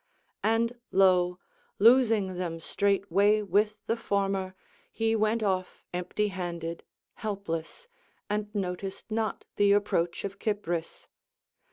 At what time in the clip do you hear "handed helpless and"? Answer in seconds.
6.29-8.49